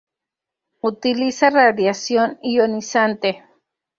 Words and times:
Utiliza 0.81 1.51
radiación 1.51 2.39
ionizante. 2.41 3.43